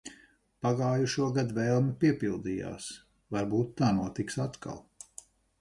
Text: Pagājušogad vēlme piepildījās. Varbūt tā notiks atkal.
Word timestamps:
Pagājušogad 0.65 1.53
vēlme 1.57 1.93
piepildījās. 2.05 2.89
Varbūt 3.37 3.79
tā 3.83 3.95
notiks 4.03 4.41
atkal. 4.51 4.85